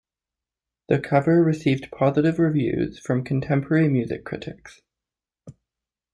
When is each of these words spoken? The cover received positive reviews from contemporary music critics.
The 0.89 0.97
cover 0.97 1.43
received 1.43 1.91
positive 1.91 2.39
reviews 2.39 2.97
from 2.97 3.23
contemporary 3.23 3.87
music 3.87 4.25
critics. 4.25 4.81